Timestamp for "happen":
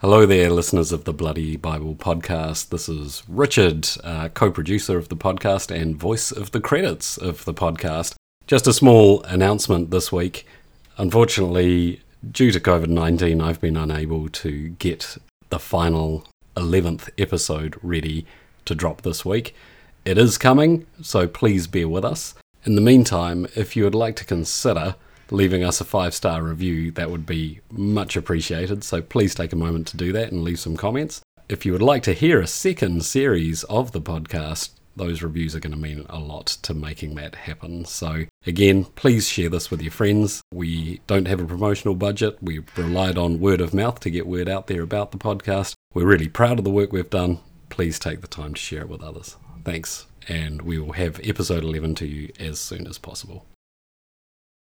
37.34-37.84